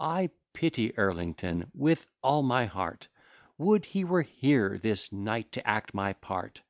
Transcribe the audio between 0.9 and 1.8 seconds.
Elrington